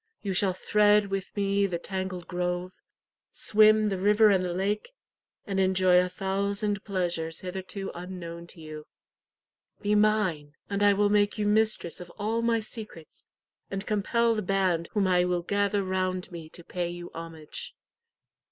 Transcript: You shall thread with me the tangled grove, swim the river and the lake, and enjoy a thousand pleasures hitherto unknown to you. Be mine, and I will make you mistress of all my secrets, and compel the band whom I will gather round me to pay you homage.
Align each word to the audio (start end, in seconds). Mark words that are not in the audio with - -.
You 0.23 0.33
shall 0.33 0.53
thread 0.53 1.11
with 1.11 1.29
me 1.37 1.67
the 1.67 1.77
tangled 1.77 2.27
grove, 2.27 2.73
swim 3.31 3.89
the 3.89 3.99
river 3.99 4.31
and 4.31 4.43
the 4.43 4.51
lake, 4.51 4.89
and 5.45 5.59
enjoy 5.59 5.99
a 5.99 6.09
thousand 6.09 6.83
pleasures 6.83 7.41
hitherto 7.41 7.91
unknown 7.93 8.47
to 8.47 8.59
you. 8.61 8.87
Be 9.83 9.93
mine, 9.93 10.55
and 10.71 10.81
I 10.81 10.93
will 10.93 11.09
make 11.09 11.37
you 11.37 11.45
mistress 11.45 12.01
of 12.01 12.09
all 12.17 12.41
my 12.41 12.59
secrets, 12.59 13.25
and 13.69 13.85
compel 13.85 14.33
the 14.33 14.41
band 14.41 14.89
whom 14.93 15.05
I 15.05 15.23
will 15.23 15.43
gather 15.43 15.83
round 15.83 16.31
me 16.31 16.49
to 16.49 16.63
pay 16.63 16.87
you 16.89 17.11
homage. 17.13 17.75